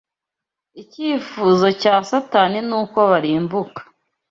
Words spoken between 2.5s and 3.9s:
nuko barimbuka